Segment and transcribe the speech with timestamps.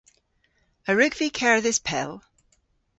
[0.89, 2.13] A wrug vy kerdhes pell?